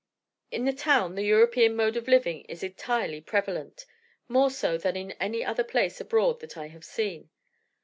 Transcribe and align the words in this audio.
In 0.49 0.65
the 0.65 0.73
town 0.73 1.13
the 1.13 1.21
European 1.21 1.75
mode 1.75 1.95
of 1.95 2.07
living 2.07 2.41
is 2.45 2.63
entirely 2.63 3.21
prevalent 3.21 3.85
more 4.27 4.49
so 4.49 4.75
than 4.75 4.95
in 4.95 5.11
any 5.19 5.45
other 5.45 5.63
place 5.63 6.01
abroad 6.01 6.39
that 6.39 6.57
I 6.57 6.69
have 6.69 6.83
seen. 6.83 7.29